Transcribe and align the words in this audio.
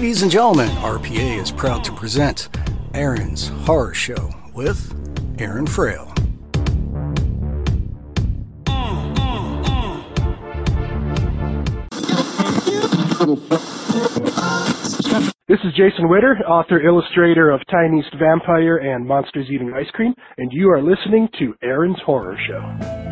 Ladies 0.00 0.22
and 0.22 0.30
gentlemen, 0.32 0.70
RPA 0.78 1.42
is 1.42 1.50
proud 1.50 1.84
to 1.84 1.92
present 1.92 2.48
Aaron's 2.94 3.48
Horror 3.48 3.92
Show 3.92 4.30
with 4.54 4.94
Aaron 5.38 5.66
Frail. 5.66 6.06
This 15.46 15.58
is 15.64 15.74
Jason 15.76 16.08
Witter, 16.08 16.38
author 16.48 16.80
illustrator 16.80 17.50
of 17.50 17.60
Tiniest 17.70 18.14
Vampire 18.18 18.78
and 18.78 19.06
Monsters 19.06 19.48
Eating 19.50 19.74
Ice 19.74 19.90
Cream, 19.92 20.14
and 20.38 20.50
you 20.50 20.70
are 20.70 20.80
listening 20.80 21.28
to 21.38 21.54
Aaron's 21.62 22.00
Horror 22.06 22.38
Show. 22.48 23.09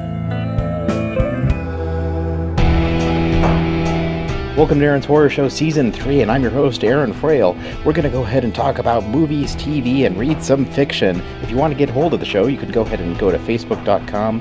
Welcome 4.58 4.80
to 4.80 4.86
Aaron's 4.86 5.04
Horror 5.04 5.30
Show 5.30 5.48
Season 5.48 5.92
3, 5.92 6.22
and 6.22 6.32
I'm 6.32 6.42
your 6.42 6.50
host, 6.50 6.82
Aaron 6.82 7.12
Frail. 7.12 7.56
We're 7.84 7.92
going 7.92 8.02
to 8.02 8.10
go 8.10 8.24
ahead 8.24 8.42
and 8.42 8.52
talk 8.52 8.78
about 8.80 9.04
movies, 9.04 9.54
TV, 9.54 10.04
and 10.04 10.18
read 10.18 10.42
some 10.42 10.64
fiction. 10.64 11.22
If 11.42 11.48
you 11.48 11.56
want 11.56 11.72
to 11.72 11.78
get 11.78 11.88
hold 11.88 12.12
of 12.12 12.18
the 12.18 12.26
show, 12.26 12.48
you 12.48 12.58
can 12.58 12.72
go 12.72 12.80
ahead 12.82 13.00
and 13.00 13.16
go 13.20 13.30
to 13.30 13.38
facebook.com, 13.38 14.40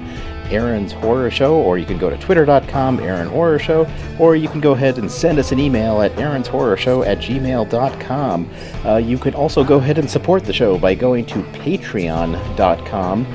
Aaron's 0.50 0.92
Horror 0.92 1.30
Show, 1.30 1.58
or 1.58 1.78
you 1.78 1.86
can 1.86 2.00
go 2.00 2.10
to 2.10 2.18
twitter.com, 2.18 3.00
Aaron 3.00 3.28
Horror 3.28 3.60
Show, 3.60 3.88
or 4.18 4.36
you 4.36 4.50
can 4.50 4.60
go 4.60 4.72
ahead 4.72 4.98
and 4.98 5.12
send 5.12 5.38
us 5.38 5.52
an 5.52 5.60
email 5.60 6.02
at 6.02 6.18
Aaron's 6.18 6.48
Horror 6.48 6.78
Show 6.78 7.04
at 7.04 7.20
gmail.com. 7.20 8.50
Uh, 8.86 8.96
you 8.96 9.20
can 9.20 9.36
also 9.36 9.64
go 9.64 9.76
ahead 9.76 10.00
and 10.00 10.10
support 10.10 10.46
the 10.46 10.54
show 10.54 10.80
by 10.80 10.96
going 10.96 11.28
to 11.28 11.44
patreon.com 11.62 13.26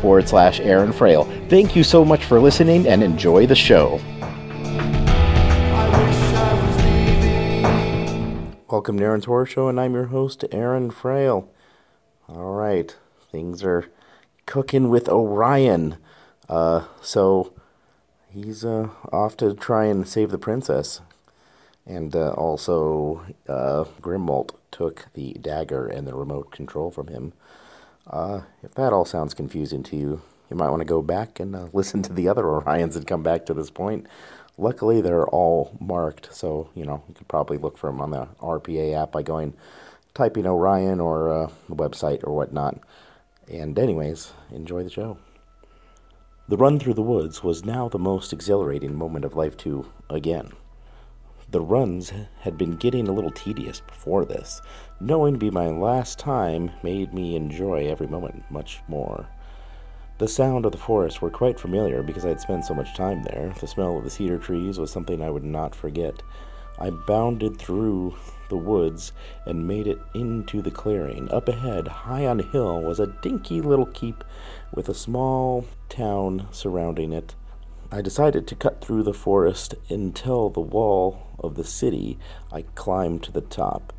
forward 0.00 0.28
slash 0.28 0.60
Aaron 0.60 0.92
Frail. 0.92 1.24
Thank 1.48 1.74
you 1.74 1.82
so 1.82 2.04
much 2.04 2.26
for 2.26 2.38
listening 2.38 2.86
and 2.86 3.02
enjoy 3.02 3.44
the 3.44 3.56
show. 3.56 4.00
Welcome 8.72 8.96
to 8.96 9.04
Aaron's 9.04 9.26
Horror 9.26 9.44
Show, 9.44 9.68
and 9.68 9.78
I'm 9.78 9.92
your 9.92 10.06
host, 10.06 10.46
Aaron 10.50 10.90
Frail. 10.90 11.46
All 12.26 12.54
right, 12.54 12.96
things 13.30 13.62
are 13.62 13.90
cooking 14.46 14.88
with 14.88 15.10
Orion. 15.10 15.98
Uh, 16.48 16.86
so 17.02 17.52
he's 18.30 18.64
uh, 18.64 18.88
off 19.12 19.36
to 19.36 19.52
try 19.52 19.84
and 19.84 20.08
save 20.08 20.30
the 20.30 20.38
princess. 20.38 21.02
And 21.84 22.16
uh, 22.16 22.30
also, 22.30 23.26
uh, 23.46 23.84
Grimwald 24.00 24.54
took 24.70 25.08
the 25.12 25.34
dagger 25.34 25.86
and 25.86 26.08
the 26.08 26.14
remote 26.14 26.50
control 26.50 26.90
from 26.90 27.08
him. 27.08 27.34
Uh, 28.06 28.40
if 28.62 28.72
that 28.72 28.94
all 28.94 29.04
sounds 29.04 29.34
confusing 29.34 29.82
to 29.82 29.96
you, 29.96 30.22
you 30.48 30.56
might 30.56 30.70
want 30.70 30.80
to 30.80 30.86
go 30.86 31.02
back 31.02 31.38
and 31.38 31.54
uh, 31.54 31.66
listen 31.74 32.02
to 32.04 32.12
the 32.14 32.26
other 32.26 32.44
Orions 32.44 32.96
and 32.96 33.06
come 33.06 33.22
back 33.22 33.44
to 33.44 33.52
this 33.52 33.68
point. 33.68 34.06
Luckily, 34.58 35.00
they're 35.00 35.26
all 35.26 35.76
marked, 35.80 36.34
so 36.34 36.70
you 36.74 36.84
know 36.84 37.02
you 37.08 37.14
could 37.14 37.28
probably 37.28 37.56
look 37.56 37.78
for 37.78 37.90
them 37.90 38.00
on 38.00 38.10
the 38.10 38.28
RPA 38.40 38.94
app 38.94 39.12
by 39.12 39.22
going 39.22 39.54
typing 40.14 40.46
Orion 40.46 41.00
or 41.00 41.30
uh, 41.30 41.50
the 41.68 41.76
website 41.76 42.22
or 42.24 42.34
whatnot. 42.34 42.78
And 43.50 43.78
anyways, 43.78 44.32
enjoy 44.50 44.84
the 44.84 44.90
show. 44.90 45.18
The 46.48 46.56
run 46.56 46.78
through 46.78 46.94
the 46.94 47.02
woods 47.02 47.42
was 47.42 47.64
now 47.64 47.88
the 47.88 47.98
most 47.98 48.32
exhilarating 48.32 48.94
moment 48.94 49.24
of 49.24 49.36
life 49.36 49.56
to 49.58 49.90
again. 50.10 50.52
The 51.50 51.60
runs 51.60 52.12
had 52.40 52.56
been 52.58 52.76
getting 52.76 53.08
a 53.08 53.12
little 53.12 53.30
tedious 53.30 53.80
before 53.80 54.24
this. 54.24 54.60
Knowing 55.00 55.34
to 55.34 55.38
be 55.38 55.50
my 55.50 55.68
last 55.68 56.18
time 56.18 56.70
made 56.82 57.12
me 57.14 57.36
enjoy 57.36 57.88
every 57.88 58.06
moment 58.06 58.44
much 58.50 58.80
more. 58.88 59.28
The 60.22 60.28
sound 60.28 60.64
of 60.64 60.70
the 60.70 60.78
forest 60.78 61.20
were 61.20 61.30
quite 61.30 61.58
familiar 61.58 62.00
because 62.00 62.24
I 62.24 62.28
had 62.28 62.40
spent 62.40 62.64
so 62.64 62.74
much 62.74 62.94
time 62.94 63.24
there. 63.24 63.52
The 63.58 63.66
smell 63.66 63.98
of 63.98 64.04
the 64.04 64.10
cedar 64.10 64.38
trees 64.38 64.78
was 64.78 64.92
something 64.92 65.20
I 65.20 65.30
would 65.30 65.42
not 65.42 65.74
forget. 65.74 66.22
I 66.78 66.90
bounded 66.90 67.58
through 67.58 68.14
the 68.48 68.56
woods 68.56 69.12
and 69.46 69.66
made 69.66 69.88
it 69.88 69.98
into 70.14 70.62
the 70.62 70.70
clearing. 70.70 71.28
Up 71.32 71.48
ahead, 71.48 71.88
high 71.88 72.24
on 72.24 72.38
a 72.38 72.44
hill, 72.44 72.80
was 72.80 73.00
a 73.00 73.08
dinky 73.08 73.60
little 73.60 73.86
keep 73.86 74.22
with 74.72 74.88
a 74.88 74.94
small 74.94 75.66
town 75.88 76.46
surrounding 76.52 77.12
it. 77.12 77.34
I 77.90 78.00
decided 78.00 78.46
to 78.46 78.54
cut 78.54 78.80
through 78.80 79.02
the 79.02 79.12
forest 79.12 79.74
until 79.90 80.50
the 80.50 80.60
wall 80.60 81.30
of 81.40 81.56
the 81.56 81.64
city. 81.64 82.16
I 82.52 82.62
climbed 82.76 83.24
to 83.24 83.32
the 83.32 83.40
top. 83.40 83.92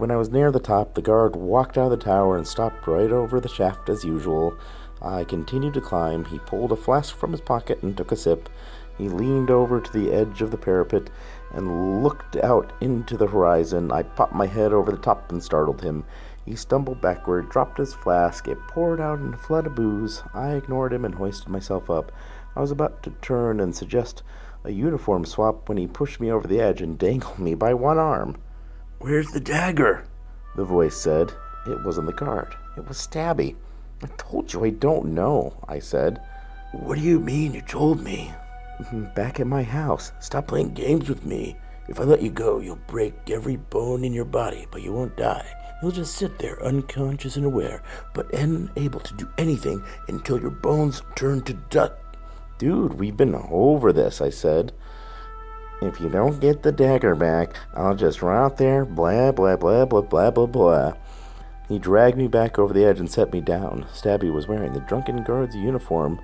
When 0.00 0.10
I 0.10 0.16
was 0.16 0.30
near 0.30 0.50
the 0.50 0.60
top, 0.60 0.94
the 0.94 1.02
guard 1.02 1.36
walked 1.36 1.76
out 1.76 1.92
of 1.92 1.98
the 1.98 2.02
tower 2.02 2.38
and 2.38 2.48
stopped 2.48 2.86
right 2.86 3.12
over 3.12 3.38
the 3.38 3.50
shaft 3.50 3.90
as 3.90 4.02
usual. 4.02 4.56
I 5.02 5.24
continued 5.24 5.74
to 5.74 5.82
climb. 5.82 6.24
He 6.24 6.38
pulled 6.38 6.72
a 6.72 6.76
flask 6.76 7.14
from 7.14 7.32
his 7.32 7.42
pocket 7.42 7.82
and 7.82 7.94
took 7.94 8.10
a 8.10 8.16
sip. 8.16 8.48
He 8.96 9.10
leaned 9.10 9.50
over 9.50 9.78
to 9.78 9.92
the 9.92 10.10
edge 10.10 10.40
of 10.40 10.52
the 10.52 10.56
parapet 10.56 11.10
and 11.52 12.02
looked 12.02 12.36
out 12.36 12.72
into 12.80 13.18
the 13.18 13.26
horizon. 13.26 13.92
I 13.92 14.04
popped 14.04 14.32
my 14.32 14.46
head 14.46 14.72
over 14.72 14.90
the 14.90 14.96
top 14.96 15.30
and 15.30 15.42
startled 15.42 15.82
him. 15.82 16.06
He 16.46 16.56
stumbled 16.56 17.02
backward, 17.02 17.50
dropped 17.50 17.76
his 17.76 17.92
flask. 17.92 18.48
It 18.48 18.68
poured 18.68 19.02
out 19.02 19.18
in 19.18 19.34
a 19.34 19.36
flood 19.36 19.66
of 19.66 19.74
booze. 19.74 20.22
I 20.32 20.52
ignored 20.52 20.94
him 20.94 21.04
and 21.04 21.16
hoisted 21.16 21.50
myself 21.50 21.90
up. 21.90 22.10
I 22.56 22.62
was 22.62 22.70
about 22.70 23.02
to 23.02 23.10
turn 23.20 23.60
and 23.60 23.76
suggest 23.76 24.22
a 24.64 24.70
uniform 24.70 25.26
swap 25.26 25.68
when 25.68 25.76
he 25.76 25.86
pushed 25.86 26.20
me 26.20 26.32
over 26.32 26.48
the 26.48 26.58
edge 26.58 26.80
and 26.80 26.98
dangled 26.98 27.38
me 27.38 27.54
by 27.54 27.74
one 27.74 27.98
arm. 27.98 28.38
Where's 29.00 29.30
the 29.30 29.40
dagger? 29.40 30.04
The 30.56 30.64
voice 30.64 30.94
said. 30.94 31.32
It 31.66 31.82
wasn't 31.86 32.06
the 32.06 32.12
guard. 32.12 32.54
It 32.76 32.86
was 32.86 32.98
Stabby. 32.98 33.56
I 34.02 34.08
told 34.18 34.52
you 34.52 34.62
I 34.62 34.70
don't 34.70 35.14
know, 35.14 35.56
I 35.66 35.78
said. 35.78 36.20
What 36.72 36.98
do 36.98 37.00
you 37.00 37.18
mean 37.18 37.54
you 37.54 37.62
told 37.62 38.02
me? 38.04 38.30
Hmm, 38.88 39.06
back 39.16 39.40
at 39.40 39.46
my 39.46 39.62
house. 39.62 40.12
Stop 40.20 40.48
playing 40.48 40.74
games 40.74 41.08
with 41.08 41.24
me. 41.24 41.56
If 41.88 41.98
I 41.98 42.04
let 42.04 42.20
you 42.20 42.30
go, 42.30 42.60
you'll 42.60 42.78
break 42.86 43.14
every 43.30 43.56
bone 43.56 44.04
in 44.04 44.12
your 44.12 44.26
body, 44.26 44.66
but 44.70 44.82
you 44.82 44.92
won't 44.92 45.16
die. 45.16 45.50
You'll 45.80 45.92
just 45.92 46.16
sit 46.16 46.38
there 46.38 46.62
unconscious 46.62 47.36
and 47.36 47.46
aware, 47.46 47.82
but 48.12 48.34
unable 48.34 49.00
to 49.00 49.14
do 49.14 49.26
anything 49.38 49.82
until 50.08 50.38
your 50.38 50.50
bones 50.50 51.00
turn 51.16 51.40
to 51.44 51.54
dust. 51.54 51.94
Dude, 52.58 52.92
we've 52.92 53.16
been 53.16 53.34
over 53.34 53.94
this, 53.94 54.20
I 54.20 54.28
said. 54.28 54.74
If 55.82 55.98
you 55.98 56.10
don't 56.10 56.40
get 56.40 56.62
the 56.62 56.72
dagger 56.72 57.14
back, 57.14 57.56
I'll 57.74 57.94
just 57.94 58.20
run 58.20 58.44
out 58.44 58.58
there, 58.58 58.84
blah, 58.84 59.32
blah, 59.32 59.56
blah, 59.56 59.86
blah, 59.86 60.02
blah, 60.02 60.30
blah, 60.30 60.46
blah. 60.46 60.92
He 61.68 61.78
dragged 61.78 62.18
me 62.18 62.28
back 62.28 62.58
over 62.58 62.74
the 62.74 62.84
edge 62.84 62.98
and 62.98 63.10
set 63.10 63.32
me 63.32 63.40
down. 63.40 63.86
Stabby 63.94 64.32
was 64.32 64.46
wearing 64.46 64.72
the 64.72 64.80
drunken 64.80 65.22
guard's 65.22 65.54
uniform. 65.54 66.20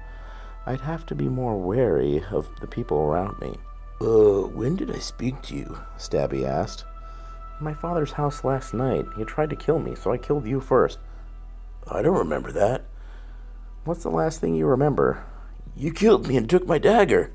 I'd 0.67 0.81
have 0.81 1.06
to 1.06 1.15
be 1.15 1.28
more 1.28 1.56
wary 1.56 2.22
of 2.31 2.49
the 2.61 2.67
people 2.67 2.99
around 2.99 3.41
me. 3.41 3.55
Uh, 4.00 4.49
when 4.49 4.77
did 4.77 4.91
I 4.91 4.99
speak 4.99 5.41
to 5.43 5.56
you? 5.56 5.78
Stabby 5.97 6.44
asked. 6.44 6.84
My 7.61 7.73
father's 7.73 8.12
house 8.12 8.44
last 8.44 8.75
night. 8.75 9.06
He 9.17 9.25
tried 9.25 9.50
to 9.50 9.56
kill 9.56 9.78
me, 9.78 9.94
so 9.94 10.12
I 10.12 10.19
killed 10.19 10.47
you 10.47 10.61
first. 10.61 10.99
I 11.91 12.03
don't 12.03 12.19
remember 12.19 12.53
that. 12.53 12.84
What's 13.84 14.03
the 14.03 14.11
last 14.11 14.41
thing 14.41 14.55
you 14.55 14.67
remember? 14.67 15.25
You 15.76 15.93
killed 15.93 16.26
me 16.26 16.37
and 16.37 16.50
took 16.50 16.67
my 16.67 16.79
dagger. 16.79 17.31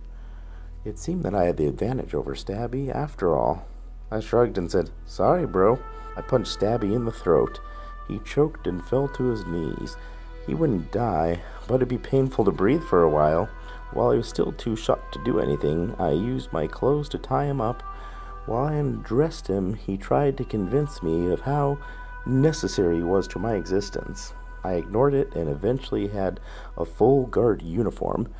It 0.83 0.97
seemed 0.97 1.21
that 1.23 1.35
I 1.35 1.43
had 1.43 1.57
the 1.57 1.67
advantage 1.67 2.15
over 2.15 2.33
Stabby 2.33 2.89
after 2.89 3.37
all. 3.37 3.67
I 4.09 4.19
shrugged 4.19 4.57
and 4.57 4.71
said, 4.71 4.89
Sorry, 5.05 5.45
bro. 5.45 5.77
I 6.17 6.21
punched 6.21 6.59
Stabby 6.59 6.95
in 6.95 7.05
the 7.05 7.11
throat. 7.11 7.59
He 8.07 8.17
choked 8.25 8.65
and 8.65 8.83
fell 8.83 9.07
to 9.09 9.25
his 9.25 9.45
knees. 9.45 9.95
He 10.47 10.55
wouldn't 10.55 10.91
die, 10.91 11.39
but 11.67 11.75
it'd 11.75 11.87
be 11.87 11.99
painful 11.99 12.45
to 12.45 12.51
breathe 12.51 12.83
for 12.83 13.03
a 13.03 13.09
while. 13.09 13.47
While 13.93 14.11
he 14.11 14.17
was 14.17 14.27
still 14.27 14.53
too 14.53 14.75
shocked 14.75 15.13
to 15.13 15.23
do 15.23 15.39
anything, 15.39 15.95
I 15.99 16.11
used 16.11 16.51
my 16.51 16.65
clothes 16.65 17.09
to 17.09 17.19
tie 17.19 17.45
him 17.45 17.61
up. 17.61 17.83
While 18.47 18.65
I 18.65 18.73
undressed 18.73 19.47
him, 19.47 19.75
he 19.75 19.97
tried 19.97 20.35
to 20.37 20.43
convince 20.43 21.03
me 21.03 21.29
of 21.29 21.41
how 21.41 21.77
necessary 22.25 22.97
he 22.97 23.03
was 23.03 23.27
to 23.29 23.39
my 23.39 23.53
existence. 23.53 24.33
I 24.63 24.73
ignored 24.73 25.13
it 25.13 25.35
and 25.35 25.47
eventually 25.47 26.07
had 26.07 26.39
a 26.75 26.85
full 26.85 27.27
guard 27.27 27.61
uniform. 27.61 28.33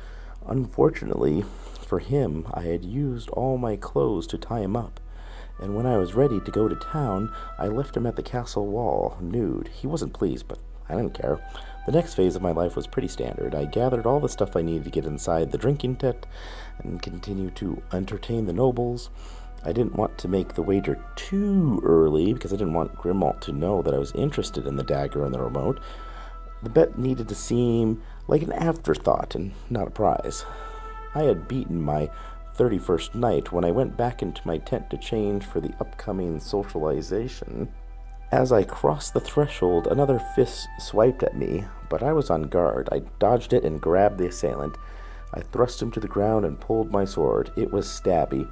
Unfortunately 0.48 1.44
for 1.92 1.98
him, 1.98 2.46
I 2.54 2.62
had 2.62 2.86
used 2.86 3.28
all 3.28 3.58
my 3.58 3.76
clothes 3.76 4.26
to 4.28 4.38
tie 4.38 4.60
him 4.60 4.74
up 4.74 4.98
and 5.62 5.76
when 5.76 5.86
I 5.86 5.96
was 5.96 6.14
ready 6.14 6.40
to 6.40 6.50
go 6.50 6.68
to 6.68 6.74
town, 6.74 7.32
I 7.58 7.68
left 7.68 7.96
him 7.96 8.06
at 8.06 8.16
the 8.16 8.22
castle 8.22 8.66
wall, 8.66 9.16
nude. 9.20 9.68
He 9.68 9.86
wasn't 9.86 10.12
pleased, 10.12 10.48
but 10.48 10.58
I 10.88 10.96
didn't 10.96 11.14
care. 11.14 11.38
The 11.86 11.92
next 11.92 12.14
phase 12.14 12.34
of 12.34 12.42
my 12.42 12.50
life 12.50 12.74
was 12.74 12.88
pretty 12.88 13.08
standard. 13.08 13.54
I 13.54 13.66
gathered 13.66 14.06
all 14.06 14.18
the 14.18 14.28
stuff 14.28 14.56
I 14.56 14.62
needed 14.62 14.84
to 14.84 14.90
get 14.90 15.04
inside 15.04 15.52
the 15.52 15.58
drinking 15.58 15.96
tent 15.96 16.26
and 16.78 17.00
continue 17.00 17.50
to 17.50 17.82
entertain 17.92 18.46
the 18.46 18.52
nobles. 18.52 19.10
I 19.64 19.72
didn't 19.72 19.94
want 19.94 20.18
to 20.18 20.28
make 20.28 20.54
the 20.54 20.62
wager 20.62 20.98
too 21.14 21.80
early 21.84 22.32
because 22.32 22.52
I 22.52 22.56
didn't 22.56 22.74
want 22.74 22.96
Grimmauld 22.96 23.40
to 23.42 23.52
know 23.52 23.82
that 23.82 23.94
I 23.94 23.98
was 23.98 24.12
interested 24.12 24.66
in 24.66 24.76
the 24.76 24.82
dagger 24.82 25.24
and 25.24 25.32
the 25.32 25.40
remote. 25.40 25.78
The 26.62 26.70
bet 26.70 26.98
needed 26.98 27.28
to 27.28 27.34
seem 27.34 28.02
like 28.26 28.42
an 28.42 28.52
afterthought 28.52 29.36
and 29.36 29.52
not 29.70 29.88
a 29.88 29.92
prize. 29.92 30.44
I 31.14 31.22
had 31.22 31.48
beaten 31.48 31.80
my 31.80 32.10
31st 32.56 33.14
night 33.14 33.52
when 33.52 33.64
I 33.64 33.70
went 33.70 33.96
back 33.96 34.22
into 34.22 34.46
my 34.46 34.58
tent 34.58 34.90
to 34.90 34.96
change 34.96 35.44
for 35.44 35.60
the 35.60 35.74
upcoming 35.80 36.38
socialization. 36.38 37.72
As 38.30 38.50
I 38.50 38.64
crossed 38.64 39.12
the 39.12 39.20
threshold, 39.20 39.86
another 39.86 40.18
fist 40.34 40.68
swiped 40.78 41.22
at 41.22 41.36
me, 41.36 41.64
but 41.90 42.02
I 42.02 42.12
was 42.12 42.30
on 42.30 42.44
guard. 42.44 42.88
I 42.90 43.00
dodged 43.18 43.52
it 43.52 43.64
and 43.64 43.80
grabbed 43.80 44.18
the 44.18 44.28
assailant. 44.28 44.76
I 45.34 45.40
thrust 45.40 45.80
him 45.82 45.90
to 45.92 46.00
the 46.00 46.08
ground 46.08 46.44
and 46.44 46.60
pulled 46.60 46.90
my 46.90 47.04
sword. 47.04 47.50
It 47.56 47.70
was 47.72 47.86
stabby. 47.86 48.50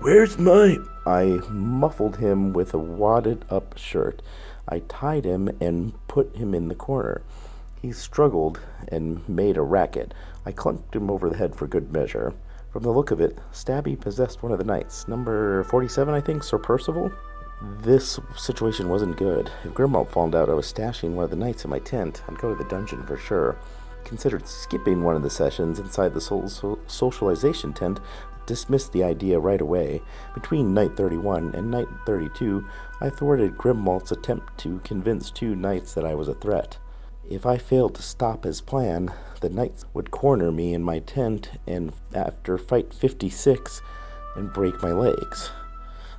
Where's 0.00 0.38
my. 0.38 0.78
I 1.06 1.40
muffled 1.48 2.16
him 2.16 2.52
with 2.52 2.74
a 2.74 2.78
wadded 2.78 3.44
up 3.48 3.78
shirt. 3.78 4.22
I 4.68 4.80
tied 4.80 5.24
him 5.24 5.48
and 5.60 5.94
put 6.08 6.34
him 6.36 6.54
in 6.54 6.66
the 6.66 6.74
corner. 6.74 7.22
He 7.82 7.90
struggled 7.90 8.60
and 8.88 9.28
made 9.28 9.56
a 9.56 9.62
racket. 9.62 10.14
I 10.46 10.52
clunked 10.52 10.94
him 10.94 11.10
over 11.10 11.28
the 11.28 11.36
head 11.36 11.56
for 11.56 11.66
good 11.66 11.92
measure. 11.92 12.32
From 12.72 12.84
the 12.84 12.92
look 12.92 13.10
of 13.10 13.20
it, 13.20 13.36
Stabby 13.52 14.00
possessed 14.00 14.40
one 14.40 14.52
of 14.52 14.58
the 14.58 14.64
knights. 14.64 15.08
Number 15.08 15.64
47, 15.64 16.14
I 16.14 16.20
think, 16.20 16.44
Sir 16.44 16.58
Percival? 16.58 17.10
This 17.80 18.20
situation 18.36 18.88
wasn't 18.88 19.16
good. 19.16 19.50
If 19.64 19.72
Grimmauld 19.74 20.10
found 20.10 20.36
out 20.36 20.48
I 20.48 20.54
was 20.54 20.72
stashing 20.72 21.14
one 21.14 21.24
of 21.24 21.30
the 21.30 21.36
knights 21.36 21.64
in 21.64 21.70
my 21.70 21.80
tent, 21.80 22.22
I'd 22.28 22.38
go 22.38 22.54
to 22.54 22.62
the 22.62 22.70
dungeon 22.70 23.04
for 23.04 23.16
sure. 23.16 23.58
Considered 24.04 24.46
skipping 24.46 25.02
one 25.02 25.16
of 25.16 25.22
the 25.22 25.30
sessions 25.30 25.80
inside 25.80 26.14
the 26.14 26.20
so- 26.20 26.78
socialization 26.86 27.72
tent, 27.72 27.98
dismissed 28.46 28.92
the 28.92 29.02
idea 29.04 29.38
right 29.38 29.60
away. 29.60 30.02
Between 30.34 30.72
night 30.72 30.96
31 30.96 31.54
and 31.54 31.70
night 31.70 31.88
32, 32.06 32.64
I 33.00 33.10
thwarted 33.10 33.58
Grimmauld's 33.58 34.12
attempt 34.12 34.56
to 34.58 34.80
convince 34.84 35.30
two 35.30 35.56
knights 35.56 35.94
that 35.94 36.04
I 36.04 36.14
was 36.14 36.28
a 36.28 36.34
threat. 36.34 36.78
If 37.30 37.46
I 37.46 37.56
failed 37.56 37.94
to 37.94 38.02
stop 38.02 38.44
his 38.44 38.60
plan, 38.60 39.12
the 39.40 39.48
knights 39.48 39.84
would 39.94 40.10
corner 40.10 40.50
me 40.50 40.74
in 40.74 40.82
my 40.82 40.98
tent 40.98 41.50
and, 41.66 41.92
after 42.14 42.58
fight 42.58 42.92
56, 42.92 43.80
and 44.36 44.52
break 44.52 44.82
my 44.82 44.92
legs. 44.92 45.50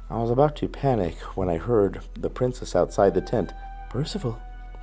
I 0.10 0.18
was 0.18 0.30
about 0.30 0.56
to 0.58 0.68
panic 0.68 1.16
when 1.36 1.50
I 1.50 1.58
heard 1.58 2.02
the 2.18 2.30
princess 2.30 2.76
outside 2.76 3.14
the 3.14 3.22
tent. 3.22 3.54
Percival, 3.90 4.40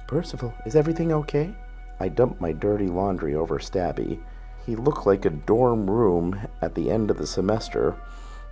Percival, 0.06 0.52
is 0.66 0.76
everything 0.76 1.12
okay? 1.12 1.54
I 2.00 2.08
dumped 2.08 2.40
my 2.40 2.52
dirty 2.52 2.86
laundry 2.86 3.34
over 3.34 3.58
Stabby. 3.58 4.20
He 4.66 4.76
looked 4.76 5.06
like 5.06 5.24
a 5.24 5.30
dorm 5.30 5.90
room 5.90 6.48
at 6.60 6.74
the 6.74 6.90
end 6.90 7.10
of 7.10 7.18
the 7.18 7.26
semester. 7.26 7.96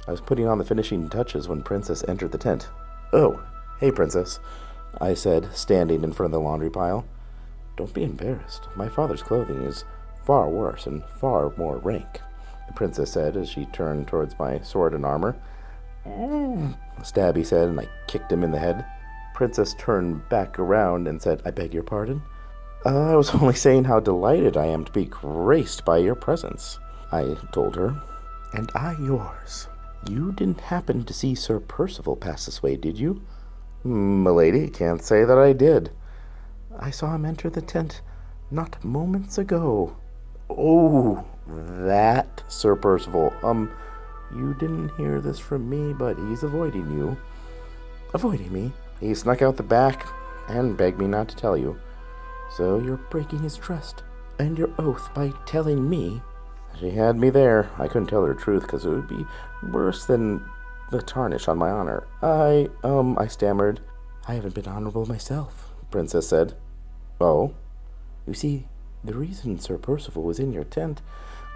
I 0.07 0.11
was 0.11 0.21
putting 0.21 0.47
on 0.47 0.59
the 0.59 0.65
finishing 0.65 1.09
touches 1.09 1.49
when 1.49 1.63
Princess 1.63 2.05
entered 2.09 2.33
the 2.33 2.39
tent. 2.39 2.69
Oh, 3.13 3.43
hey, 3.81 3.91
Princess, 3.91 4.41
I 5.01 5.15
said, 5.15 5.55
standing 5.55 6.03
in 6.03 6.13
front 6.13 6.33
of 6.33 6.41
the 6.41 6.45
laundry 6.45 6.71
pile. 6.71 7.05
Don't 7.79 7.95
be 7.95 8.03
embarrassed. 8.03 8.67
My 8.75 8.89
father's 8.89 9.23
clothing 9.23 9.63
is 9.63 9.85
far 10.25 10.51
worse 10.51 10.87
and 10.87 11.05
far 11.21 11.53
more 11.57 11.79
rank, 11.79 12.21
the 12.67 12.73
princess 12.73 13.13
said 13.13 13.37
as 13.37 13.49
she 13.49 13.67
turned 13.67 14.09
towards 14.09 14.37
my 14.37 14.61
sword 14.63 14.95
and 14.95 15.07
armor. 15.07 15.37
Stabby 17.03 17.47
said, 17.47 17.69
and 17.69 17.79
I 17.79 17.89
kicked 18.09 18.33
him 18.33 18.43
in 18.43 18.51
the 18.51 18.59
head. 18.59 18.85
Princess 19.33 19.75
turned 19.79 20.29
back 20.29 20.59
around 20.59 21.07
and 21.07 21.23
said, 21.23 21.41
I 21.45 21.53
beg 21.53 21.73
your 21.73 21.85
pardon? 21.85 22.21
Uh, 22.85 23.13
I 23.13 23.15
was 23.15 23.31
only 23.35 23.55
saying 23.55 23.85
how 23.85 24.01
delighted 24.01 24.57
I 24.57 24.67
am 24.67 24.85
to 24.85 24.91
be 24.91 25.05
graced 25.05 25.85
by 25.85 25.99
your 25.99 26.17
presence, 26.17 26.81
I 27.13 27.37
told 27.53 27.77
her. 27.77 28.03
And 28.55 28.73
I 28.75 28.97
yours. 28.99 29.69
You 30.11 30.33
didn't 30.33 30.63
happen 30.63 31.05
to 31.05 31.15
see 31.15 31.37
Sir 31.37 31.61
Percival 31.61 32.17
pass 32.17 32.47
this 32.47 32.61
way, 32.61 32.75
did 32.75 32.99
you? 32.99 33.23
Milady, 33.85 34.69
can't 34.69 35.01
say 35.01 35.25
that 35.25 35.39
I 35.39 35.53
did. 35.53 35.93
I 36.79 36.91
saw 36.91 37.15
him 37.15 37.25
enter 37.25 37.51
the 37.51 37.63
tent 37.63 38.03
not 38.51 38.83
moments 38.85 39.39
ago. 39.39 39.97
Oh, 40.51 41.25
that 41.47 42.43
Sir 42.49 42.77
Percival. 42.77 43.33
Um, 43.43 43.71
you 44.35 44.55
didn't 44.55 44.95
hear 44.97 45.21
this 45.21 45.39
from 45.39 45.69
me, 45.69 45.93
but 45.93 46.17
he's 46.29 46.43
avoiding 46.43 46.91
you. 46.91 47.17
Avoiding 48.15 48.53
me? 48.53 48.73
He 49.01 49.15
snuck 49.15 49.43
out 49.43 49.57
the 49.57 49.63
back 49.63 50.07
and 50.49 50.77
begged 50.77 50.99
me 50.99 51.07
not 51.07 51.29
to 51.29 51.37
tell 51.37 51.57
you. 51.57 51.79
So 52.57 52.79
you're 52.79 52.97
breaking 52.97 53.41
his 53.41 53.57
trust 53.57 54.03
and 54.39 54.57
your 54.57 54.71
oath 54.79 55.13
by 55.15 55.33
telling 55.47 55.89
me. 55.89 56.23
She 56.79 56.91
had 56.91 57.17
me 57.17 57.31
there. 57.31 57.71
I 57.79 57.89
couldn't 57.89 58.07
tell 58.09 58.25
her 58.25 58.35
the 58.35 58.41
truth 58.41 58.63
because 58.63 58.85
it 58.85 58.91
would 58.91 59.09
be 59.09 59.25
worse 59.71 60.07
than 60.07 60.45
the 60.91 61.03
tarnish 61.03 61.49
on 61.49 61.59
my 61.59 61.71
honor. 61.71 62.07
I, 62.23 62.69
um, 62.85 63.19
I 63.19 63.27
stammered. 63.27 63.81
I 64.27 64.35
haven't 64.35 64.55
been 64.55 64.69
honorable 64.69 65.07
myself, 65.07 65.73
the 65.81 65.87
Princess 65.87 66.29
said. 66.29 66.55
Oh? 67.21 67.55
You 68.27 68.35
see, 68.35 68.67
the 69.05 69.15
reason 69.15 69.59
Sir 69.59 69.79
Percival 69.79 70.23
was 70.23 70.39
in 70.39 70.53
your 70.53 70.65
tent 70.65 71.03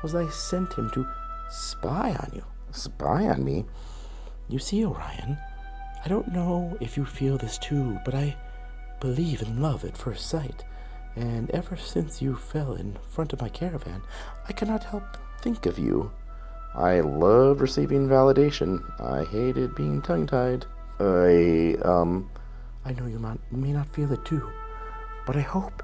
was 0.03 0.15
I 0.15 0.29
sent 0.29 0.75
him 0.75 0.91
to 0.91 1.07
spy 1.51 2.11
on 2.11 2.33
you. 2.35 2.45
Spy 2.71 3.27
on 3.27 3.45
me? 3.45 3.65
You 4.49 4.59
see, 4.59 4.85
Orion, 4.85 5.39
I 6.05 6.09
don't 6.09 6.33
know 6.33 6.77
if 6.81 6.97
you 6.97 7.05
feel 7.05 7.39
this 7.39 7.59
too, 7.59 7.99
but 8.05 8.15
I 8.15 8.37
believe 9.01 9.43
in 9.43 9.63
love 9.63 9.85
at 9.85 9.97
first 9.97 10.29
sight. 10.29 10.65
And 11.15 11.51
ever 11.51 11.77
since 11.77 12.23
you 12.23 12.35
fell 12.35 12.75
in 12.75 12.97
front 13.11 13.33
of 13.33 13.41
my 13.41 13.49
caravan, 13.49 14.03
I 14.49 14.53
cannot 14.53 14.85
help 14.85 15.17
think 15.43 15.67
of 15.67 15.79
you. 15.79 16.11
I 16.75 17.01
love 17.01 17.61
receiving 17.61 18.09
validation. 18.09 18.81
I 19.01 19.25
hated 19.25 19.75
being 19.75 20.01
tongue 20.01 20.27
tied. 20.27 20.65
I, 20.99 21.77
um, 21.85 22.31
I 22.85 22.93
know 22.93 23.07
you 23.07 23.19
may 23.51 23.73
not 23.73 23.89
feel 23.95 24.11
it 24.13 24.25
too, 24.25 24.51
but 25.27 25.37
I 25.37 25.41
hope 25.41 25.83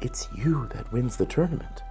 it's 0.00 0.28
you 0.34 0.68
that 0.74 0.92
wins 0.92 1.16
the 1.16 1.26
tournament. 1.26 1.82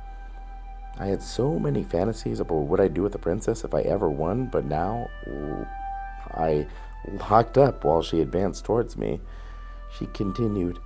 I 1.00 1.08
had 1.08 1.22
so 1.22 1.60
many 1.60 1.84
fantasies 1.84 2.40
about 2.40 2.56
what 2.56 2.80
I'd 2.80 2.94
do 2.94 3.04
with 3.04 3.12
the 3.12 3.20
princess 3.20 3.64
if 3.64 3.74
I 3.74 3.82
ever 3.82 4.10
won, 4.10 4.48
but 4.48 4.66
now 4.66 5.10
I 6.34 6.68
locked 7.30 7.58
up 7.58 7.84
while 7.84 8.02
she 8.02 8.22
advanced 8.22 8.66
towards 8.66 8.98
me. 8.98 9.20
She 9.98 10.08
continued, 10.08 10.80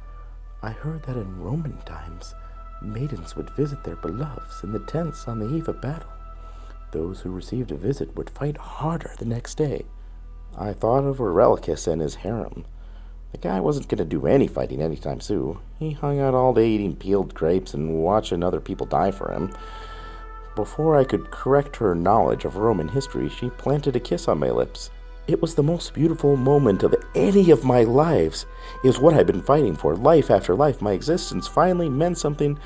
I 0.62 0.72
heard 0.72 1.04
that 1.04 1.16
in 1.16 1.42
Roman 1.42 1.78
times, 1.86 2.36
maidens 2.82 3.36
would 3.36 3.50
visit 3.52 3.84
their 3.84 3.96
beloveds 3.96 4.64
in 4.64 4.74
the 4.74 4.80
tents 4.80 5.28
on 5.28 5.40
the 5.40 5.50
eve 5.56 5.70
of 5.70 5.82
battle. 5.82 6.10
Those 6.92 7.22
who 7.22 7.32
received 7.32 7.72
a 7.72 7.78
visit 7.78 8.16
would 8.18 8.30
fight 8.30 8.58
harder 8.58 9.14
the 9.18 9.26
next 9.26 9.56
day. 9.56 9.86
I 10.58 10.74
thought 10.74 11.06
of 11.06 11.22
Aurelius 11.22 11.88
and 11.88 12.02
his 12.02 12.16
harem. 12.16 12.66
The 13.32 13.38
guy 13.38 13.60
wasn't 13.60 13.88
going 13.88 14.00
to 14.00 14.06
do 14.06 14.28
any 14.28 14.48
fighting 14.48 14.82
anytime 14.82 15.22
soon. 15.22 15.60
He 15.80 15.92
hung 15.92 16.20
out 16.20 16.34
all 16.34 16.54
day 16.54 16.68
eating 16.68 16.96
peeled 16.96 17.34
grapes 17.34 17.74
and 17.74 18.04
watching 18.04 18.44
other 18.44 18.60
people 18.60 18.86
die 18.86 19.12
for 19.12 19.32
him. 19.32 19.54
Before 20.56 20.98
I 20.98 21.06
could 21.06 21.32
correct 21.32 21.78
her 21.78 21.96
knowledge 21.96 22.44
of 22.44 22.58
Roman 22.58 22.90
history, 22.90 23.30
she 23.30 23.50
planted 23.52 23.96
a 23.96 24.02
kiss 24.02 24.28
on 24.28 24.40
my 24.40 24.50
lips. 24.50 24.90
It 25.28 25.42
was 25.42 25.56
the 25.56 25.64
most 25.64 25.94
beautiful 25.94 26.36
moment 26.36 26.84
of 26.84 26.94
any 27.16 27.52
of 27.52 27.64
my 27.64 27.84
lives. 27.84 28.46
It 28.84 28.88
was 28.88 29.00
what 29.00 29.14
I'd 29.14 29.28
been 29.28 29.42
fighting 29.42 29.76
for, 29.76 29.96
life 29.96 30.30
after 30.30 30.54
life. 30.54 30.82
My 30.82 30.92
existence 30.92 31.48
finally 31.48 31.88
meant 31.88 32.18
something. 32.18 32.60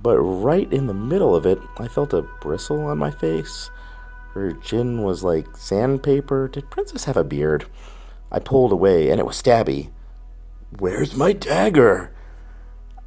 But 0.00 0.20
right 0.20 0.72
in 0.72 0.86
the 0.86 0.94
middle 0.94 1.34
of 1.34 1.46
it, 1.46 1.58
I 1.78 1.88
felt 1.88 2.12
a 2.12 2.22
bristle 2.40 2.86
on 2.86 2.98
my 2.98 3.10
face. 3.10 3.70
Her 4.34 4.52
chin 4.52 5.02
was 5.02 5.24
like 5.24 5.56
sandpaper. 5.56 6.46
Did 6.46 6.70
Princess 6.70 7.04
have 7.04 7.16
a 7.16 7.24
beard? 7.24 7.66
I 8.30 8.38
pulled 8.38 8.72
away, 8.72 9.10
and 9.10 9.18
it 9.18 9.26
was 9.26 9.40
Stabby. 9.40 9.90
Where's 10.78 11.16
my 11.16 11.32
dagger? 11.32 12.12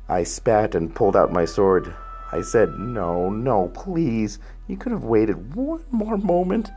I 0.09 0.23
spat 0.23 0.75
and 0.75 0.93
pulled 0.93 1.15
out 1.15 1.31
my 1.31 1.45
sword. 1.45 1.93
I 2.31 2.41
said, 2.41 2.77
No, 2.77 3.29
no, 3.29 3.69
please. 3.69 4.39
You 4.67 4.75
could 4.75 4.91
have 4.91 5.03
waited 5.03 5.55
one 5.55 5.83
more 5.91 6.17
moment. 6.17 6.71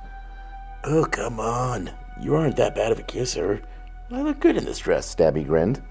Oh, 0.84 1.04
come 1.04 1.40
on. 1.40 1.90
You 2.20 2.36
aren't 2.36 2.56
that 2.56 2.74
bad 2.74 2.92
of 2.92 2.98
a 2.98 3.02
kisser. 3.02 3.62
I 4.10 4.22
look 4.22 4.38
good 4.38 4.56
in 4.56 4.64
this 4.64 4.78
dress, 4.78 5.12
Stabby 5.12 5.44
grinned. 5.44 5.82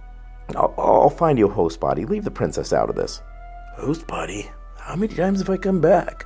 I'll, 0.55 0.73
I'll 0.77 1.09
find 1.09 1.37
you 1.37 1.47
a 1.47 1.53
host 1.53 1.79
body. 1.79 2.05
Leave 2.05 2.23
the 2.23 2.31
princess 2.31 2.71
out 2.71 2.89
of 2.89 2.95
this. 2.95 3.21
Host 3.75 4.07
body? 4.07 4.49
How 4.77 4.95
many 4.95 5.13
times 5.13 5.39
have 5.39 5.49
I 5.49 5.57
come 5.57 5.81
back? 5.81 6.25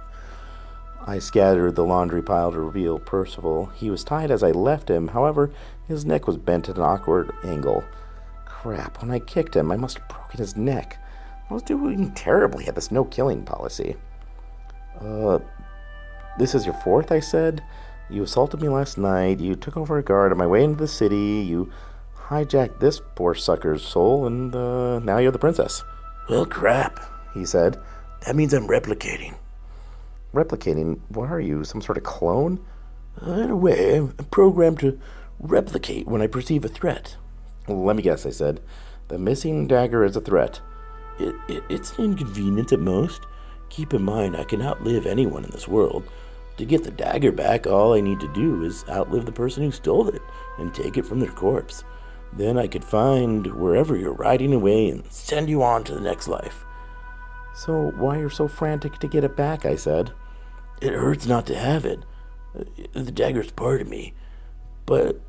I 1.07 1.17
scattered 1.17 1.75
the 1.75 1.85
laundry 1.85 2.21
pile 2.21 2.51
to 2.51 2.59
reveal 2.59 2.99
Percival. 2.99 3.67
He 3.67 3.89
was 3.89 4.03
tied 4.03 4.29
as 4.29 4.43
I 4.43 4.51
left 4.51 4.89
him, 4.89 5.07
however, 5.07 5.49
his 5.89 6.05
neck 6.05 6.27
was 6.27 6.37
bent 6.37 6.69
at 6.69 6.77
an 6.77 6.83
awkward 6.83 7.31
angle. 7.43 7.83
Crap, 8.45 9.01
when 9.01 9.11
I 9.11 9.19
kicked 9.19 9.55
him, 9.55 9.71
I 9.71 9.75
must 9.75 9.97
have 9.97 10.07
broken 10.07 10.37
his 10.37 10.55
neck. 10.55 11.03
I 11.49 11.53
was 11.53 11.63
doing 11.63 12.13
terribly 12.13 12.67
at 12.67 12.75
this 12.75 12.91
no 12.91 13.03
killing 13.03 13.43
policy. 13.43 13.95
Uh, 15.01 15.39
this 16.37 16.53
is 16.53 16.65
your 16.65 16.75
fourth, 16.75 17.11
I 17.11 17.19
said. 17.19 17.63
You 18.07 18.23
assaulted 18.23 18.61
me 18.61 18.69
last 18.69 18.97
night, 18.97 19.39
you 19.39 19.55
took 19.55 19.75
over 19.75 19.97
a 19.97 20.03
guard 20.03 20.31
on 20.31 20.37
my 20.37 20.47
way 20.47 20.63
into 20.63 20.77
the 20.77 20.87
city, 20.87 21.45
you 21.47 21.71
hijacked 22.15 22.79
this 22.79 23.01
poor 23.15 23.33
sucker's 23.33 23.83
soul, 23.83 24.27
and 24.27 24.55
uh, 24.55 24.99
now 24.99 25.17
you're 25.17 25.31
the 25.31 25.39
princess. 25.39 25.83
Well, 26.29 26.45
crap, 26.45 26.99
he 27.33 27.45
said. 27.45 27.79
That 28.25 28.35
means 28.35 28.53
I'm 28.53 28.67
replicating. 28.67 29.35
Replicating? 30.33 30.99
What 31.09 31.31
are 31.31 31.39
you, 31.39 31.63
some 31.63 31.81
sort 31.81 31.97
of 31.97 32.03
clone? 32.03 32.63
Uh, 33.25 33.31
in 33.31 33.49
a 33.49 33.55
way, 33.55 33.95
I'm 33.97 34.09
programmed 34.29 34.79
to 34.81 34.99
replicate 35.39 36.07
when 36.07 36.21
I 36.21 36.27
perceive 36.27 36.65
a 36.65 36.69
threat. 36.69 37.15
Let 37.67 37.95
me 37.95 38.01
guess, 38.01 38.25
I 38.25 38.31
said. 38.31 38.61
The 39.07 39.17
missing 39.17 39.67
dagger 39.67 40.03
is 40.03 40.15
a 40.15 40.21
threat. 40.21 40.61
It, 41.19 41.35
it, 41.47 41.63
it's 41.69 41.97
inconvenient 41.97 42.71
at 42.71 42.79
most. 42.79 43.21
Keep 43.69 43.93
in 43.93 44.03
mind, 44.03 44.35
I 44.35 44.43
can 44.43 44.61
outlive 44.61 45.05
anyone 45.05 45.43
in 45.43 45.51
this 45.51 45.67
world. 45.67 46.03
To 46.57 46.65
get 46.65 46.83
the 46.83 46.91
dagger 46.91 47.31
back, 47.31 47.67
all 47.67 47.93
I 47.93 48.01
need 48.01 48.19
to 48.19 48.33
do 48.33 48.63
is 48.63 48.83
outlive 48.89 49.25
the 49.25 49.31
person 49.31 49.63
who 49.63 49.71
stole 49.71 50.09
it 50.09 50.21
and 50.57 50.73
take 50.73 50.97
it 50.97 51.05
from 51.05 51.19
their 51.19 51.31
corpse. 51.31 51.83
Then 52.33 52.57
I 52.57 52.67
could 52.67 52.83
find 52.83 53.47
wherever 53.55 53.95
you're 53.95 54.13
riding 54.13 54.53
away 54.53 54.89
and 54.89 55.09
send 55.11 55.49
you 55.49 55.63
on 55.63 55.83
to 55.85 55.93
the 55.93 56.01
next 56.01 56.27
life. 56.27 56.65
So 57.55 57.91
why 57.95 58.19
you're 58.19 58.29
so 58.29 58.47
frantic 58.47 58.99
to 58.99 59.07
get 59.07 59.23
it 59.23 59.35
back? 59.35 59.65
I 59.65 59.75
said. 59.75 60.11
It 60.81 60.93
hurts 60.93 61.25
not 61.25 61.45
to 61.47 61.57
have 61.57 61.85
it. 61.85 61.99
The 62.93 63.11
dagger's 63.11 63.51
part 63.51 63.81
of 63.81 63.89
me, 63.89 64.13
but 64.85 65.21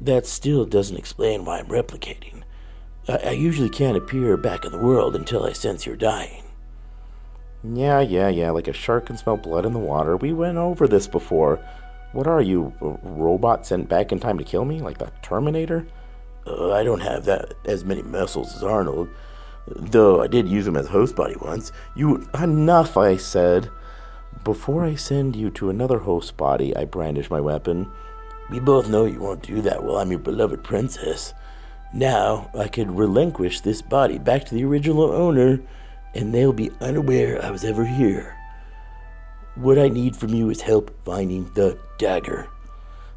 that 0.00 0.26
still 0.26 0.64
doesn't 0.64 0.96
explain 0.96 1.44
why 1.44 1.58
I'm 1.58 1.66
replicating. 1.66 2.42
I, 3.08 3.16
I 3.16 3.30
usually 3.30 3.70
can't 3.70 3.96
appear 3.96 4.36
back 4.36 4.64
in 4.64 4.72
the 4.72 4.78
world 4.78 5.16
until 5.16 5.44
I 5.44 5.52
sense 5.52 5.86
you're 5.86 5.96
dying. 5.96 6.44
Yeah, 7.64 8.00
yeah, 8.00 8.28
yeah, 8.28 8.50
like 8.50 8.68
a 8.68 8.72
shark 8.72 9.06
can 9.06 9.16
smell 9.16 9.36
blood 9.36 9.66
in 9.66 9.72
the 9.72 9.78
water. 9.78 10.16
We 10.16 10.32
went 10.32 10.58
over 10.58 10.86
this 10.86 11.08
before. 11.08 11.58
What 12.12 12.26
are 12.26 12.40
you, 12.40 12.72
a 12.80 13.08
robot 13.08 13.66
sent 13.66 13.88
back 13.88 14.12
in 14.12 14.20
time 14.20 14.38
to 14.38 14.44
kill 14.44 14.64
me, 14.64 14.80
like 14.80 14.98
the 14.98 15.10
Terminator? 15.22 15.86
Uh, 16.46 16.72
I 16.72 16.84
don't 16.84 17.00
have 17.00 17.24
that 17.24 17.54
as 17.64 17.84
many 17.84 18.02
muscles 18.02 18.54
as 18.54 18.62
Arnold, 18.62 19.08
though 19.66 20.22
I 20.22 20.28
did 20.28 20.48
use 20.48 20.66
him 20.66 20.76
as 20.76 20.86
host 20.86 21.16
body 21.16 21.34
once. 21.40 21.72
You 21.96 22.28
enough, 22.40 22.96
I 22.96 23.16
said. 23.16 23.68
Before 24.44 24.84
I 24.84 24.94
send 24.94 25.34
you 25.34 25.50
to 25.50 25.70
another 25.70 25.98
host 25.98 26.36
body, 26.36 26.76
I 26.76 26.84
brandish 26.84 27.30
my 27.30 27.40
weapon. 27.40 27.90
We 28.48 28.60
both 28.60 28.88
know 28.88 29.06
you 29.06 29.20
won't 29.20 29.42
do 29.42 29.60
that 29.62 29.82
while 29.82 29.96
I'm 29.96 30.10
your 30.10 30.20
beloved 30.20 30.62
princess. 30.62 31.34
Now 31.92 32.50
I 32.56 32.68
could 32.68 32.90
relinquish 32.90 33.60
this 33.60 33.82
body 33.82 34.18
back 34.18 34.44
to 34.46 34.54
the 34.54 34.64
original 34.64 35.10
owner, 35.10 35.60
and 36.14 36.32
they'll 36.32 36.52
be 36.52 36.70
unaware 36.80 37.44
I 37.44 37.50
was 37.50 37.64
ever 37.64 37.84
here. 37.84 38.36
What 39.56 39.78
I 39.78 39.88
need 39.88 40.14
from 40.14 40.34
you 40.34 40.50
is 40.50 40.60
help 40.60 40.94
finding 41.04 41.50
the 41.54 41.78
dagger. 41.98 42.48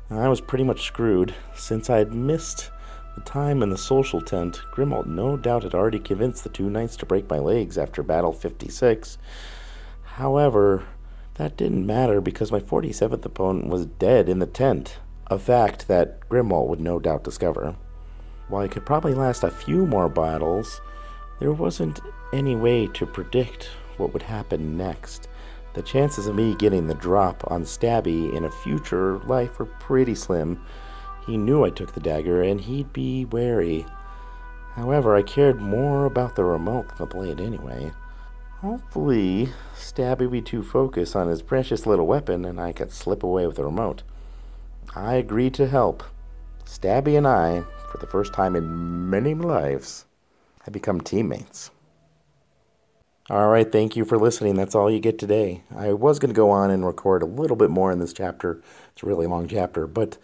I 0.09 0.27
was 0.27 0.41
pretty 0.41 0.63
much 0.63 0.87
screwed. 0.87 1.35
Since 1.53 1.89
I 1.89 1.99
had 1.99 2.13
missed 2.13 2.71
the 3.15 3.21
time 3.21 3.61
in 3.61 3.69
the 3.69 3.77
social 3.77 4.21
tent, 4.21 4.61
Grimald 4.73 5.05
no 5.05 5.37
doubt 5.37 5.63
had 5.63 5.75
already 5.75 5.99
convinced 5.99 6.43
the 6.43 6.49
two 6.49 6.69
knights 6.69 6.95
to 6.97 7.05
break 7.05 7.29
my 7.29 7.37
legs 7.37 7.77
after 7.77 8.01
Battle 8.01 8.33
56. 8.33 9.19
However, 10.03 10.85
that 11.35 11.55
didn't 11.55 11.85
matter 11.85 12.19
because 12.19 12.51
my 12.51 12.59
47th 12.59 13.23
opponent 13.23 13.67
was 13.67 13.85
dead 13.85 14.27
in 14.27 14.39
the 14.39 14.47
tent, 14.47 14.97
a 15.29 15.37
fact 15.37 15.87
that 15.87 16.27
Grimwald 16.29 16.67
would 16.67 16.79
no 16.79 16.99
doubt 16.99 17.23
discover. 17.23 17.75
While 18.47 18.63
I 18.63 18.67
could 18.67 18.85
probably 18.85 19.13
last 19.13 19.43
a 19.43 19.51
few 19.51 19.85
more 19.85 20.09
battles, 20.09 20.81
there 21.39 21.51
wasn't 21.51 21.99
any 22.33 22.55
way 22.55 22.87
to 22.87 23.05
predict 23.05 23.69
what 23.97 24.11
would 24.13 24.23
happen 24.23 24.75
next. 24.75 25.27
The 25.75 25.83
chances 25.83 26.25
of 26.25 26.35
me 26.35 26.55
getting 26.55 26.87
the 26.87 26.95
drop 26.95 27.43
on 27.51 27.63
Stabby 27.63 28.33
in 28.35 28.45
a 28.45 28.51
future 28.51 29.19
life 29.19 29.59
were 29.59 29.65
pretty 29.65 30.15
slim. 30.15 30.59
He 31.27 31.37
knew 31.37 31.63
I 31.63 31.69
took 31.69 31.93
the 31.93 31.99
dagger, 31.99 32.41
and 32.41 32.59
he'd 32.59 32.91
be 32.91 33.25
wary. 33.25 33.85
However, 34.73 35.15
I 35.15 35.21
cared 35.21 35.61
more 35.61 36.05
about 36.05 36.35
the 36.35 36.43
remote 36.43 36.87
than 36.87 36.97
the 36.97 37.05
blade 37.05 37.39
anyway. 37.39 37.91
Hopefully, 38.61 39.49
Stabby 39.75 40.21
would 40.21 40.31
be 40.31 40.41
too 40.41 40.63
focused 40.63 41.15
on 41.15 41.27
his 41.27 41.41
precious 41.41 41.85
little 41.85 42.07
weapon 42.07 42.43
and 42.43 42.59
I 42.59 42.73
could 42.73 42.91
slip 42.91 43.23
away 43.23 43.47
with 43.47 43.55
the 43.55 43.63
remote. 43.63 44.03
I 44.95 45.15
agreed 45.15 45.53
to 45.55 45.67
help. 45.67 46.03
Stabby 46.65 47.17
and 47.17 47.27
I, 47.27 47.63
for 47.91 47.97
the 47.99 48.07
first 48.07 48.33
time 48.33 48.55
in 48.55 49.09
many 49.09 49.33
lives, 49.33 50.05
have 50.63 50.73
become 50.73 51.01
teammates. 51.01 51.71
All 53.29 53.49
right, 53.49 53.71
thank 53.71 53.95
you 53.95 54.05
for 54.05 54.17
listening. 54.17 54.55
That's 54.55 54.73
all 54.73 54.89
you 54.89 54.99
get 54.99 55.19
today. 55.19 55.63
I 55.75 55.93
was 55.93 56.17
going 56.17 56.31
to 56.31 56.35
go 56.35 56.49
on 56.49 56.71
and 56.71 56.83
record 56.83 57.21
a 57.21 57.27
little 57.27 57.55
bit 57.55 57.69
more 57.69 57.91
in 57.91 57.99
this 57.99 58.13
chapter. 58.13 58.61
It's 58.93 59.03
a 59.03 59.05
really 59.05 59.27
long 59.27 59.47
chapter, 59.47 59.85
but 59.85 60.17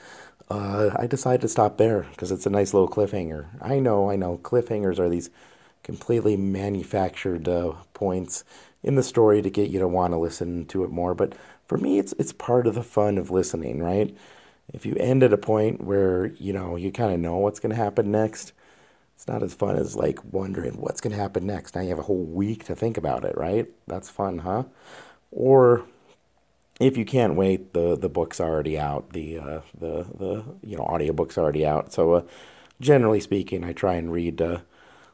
uh, 0.50 0.90
I 0.96 1.06
decided 1.06 1.42
to 1.42 1.48
stop 1.48 1.78
there 1.78 2.08
because 2.12 2.32
it's 2.32 2.48
a 2.48 2.50
nice 2.50 2.74
little 2.74 2.90
cliffhanger. 2.90 3.46
I 3.62 3.80
know, 3.80 4.10
I 4.10 4.16
know, 4.16 4.40
cliffhangers 4.40 4.98
are 4.98 5.10
these 5.10 5.30
completely 5.84 6.36
manufactured 6.36 7.48
uh, 7.48 7.74
points 7.94 8.44
in 8.82 8.96
the 8.96 9.04
story 9.04 9.44
to 9.44 9.50
get 9.52 9.70
you 9.70 9.80
to 9.80 9.88
want 9.88 10.14
to 10.14 10.18
listen 10.18 10.66
to 10.66 10.84
it 10.84 10.90
more. 10.90 11.14
But 11.14 11.34
for 11.68 11.78
me, 11.78 12.00
it's 12.00 12.14
it's 12.18 12.34
part 12.34 12.66
of 12.66 12.76
the 12.76 12.84
fun 12.84 13.18
of 13.20 13.30
listening, 13.30 13.84
right? 13.84 14.16
If 14.74 14.86
you 14.86 14.96
end 14.96 15.24
at 15.24 15.34
a 15.34 15.38
point 15.38 15.82
where 15.82 16.28
you 16.38 16.54
know 16.54 16.76
you 16.76 16.92
kind 16.92 17.14
of 17.14 17.20
know 17.20 17.38
what's 17.38 17.60
going 17.60 17.72
to 17.72 17.76
happen 17.76 18.12
next, 18.12 18.54
it's 19.16 19.28
not 19.28 19.44
as 19.44 19.54
fun 19.54 19.78
as 19.78 19.96
like 19.96 20.20
wondering 20.34 20.82
what's 20.82 21.02
going 21.02 21.16
to 21.16 21.22
happen 21.22 21.46
next. 21.46 21.76
Now 21.76 21.82
you 21.82 21.90
have 21.90 22.00
a 22.00 22.04
whole 22.04 22.26
week 22.26 22.66
to 22.66 22.76
think 22.76 22.98
about 22.98 23.24
it, 23.26 23.38
right? 23.38 23.68
That's 23.88 24.10
fun, 24.10 24.40
huh? 24.40 24.64
Or 25.32 25.86
if 26.80 26.98
you 26.98 27.06
can't 27.06 27.36
wait, 27.36 27.74
the 27.74 27.96
the 27.98 28.10
book's 28.10 28.40
already 28.42 28.78
out. 28.78 29.12
The 29.14 29.38
uh, 29.40 29.62
the 29.80 30.06
the 30.18 30.44
you 30.64 30.78
know 30.78 30.84
audiobook's 30.84 31.38
already 31.38 31.66
out. 31.66 31.94
So 31.94 32.14
uh, 32.14 32.22
generally 32.82 33.20
speaking, 33.20 33.64
I 33.64 33.74
try 33.74 33.96
and 33.96 34.12
read. 34.12 34.42
Uh, 34.42 34.60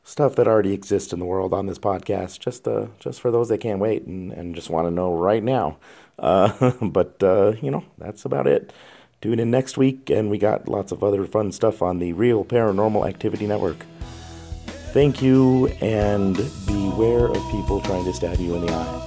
stuff 0.03 0.35
that 0.35 0.47
already 0.47 0.73
exists 0.73 1.13
in 1.13 1.19
the 1.19 1.25
world 1.25 1.53
on 1.53 1.67
this 1.67 1.77
podcast, 1.77 2.39
just 2.39 2.67
uh, 2.67 2.87
just 2.99 3.21
for 3.21 3.31
those 3.31 3.49
that 3.49 3.59
can't 3.59 3.79
wait 3.79 4.03
and, 4.05 4.31
and 4.31 4.55
just 4.55 4.69
want 4.69 4.87
to 4.87 4.91
know 4.91 5.13
right 5.13 5.43
now. 5.43 5.77
Uh, 6.17 6.71
but 6.81 7.21
uh, 7.23 7.53
you 7.61 7.71
know, 7.71 7.83
that's 7.97 8.25
about 8.25 8.47
it. 8.47 8.73
Tune 9.21 9.39
in 9.39 9.51
next 9.51 9.77
week, 9.77 10.09
and 10.09 10.31
we 10.31 10.39
got 10.39 10.67
lots 10.67 10.91
of 10.91 11.03
other 11.03 11.25
fun 11.25 11.51
stuff 11.51 11.83
on 11.83 11.99
the 11.99 12.11
Real 12.13 12.43
Paranormal 12.43 13.07
Activity 13.07 13.45
Network. 13.45 13.85
Thank 14.93 15.21
you, 15.21 15.67
and 15.79 16.35
beware 16.65 17.27
of 17.27 17.51
people 17.51 17.81
trying 17.81 18.03
to 18.05 18.13
stab 18.13 18.39
you 18.39 18.55
in 18.55 18.65
the 18.65 18.73
eye. 18.73 19.00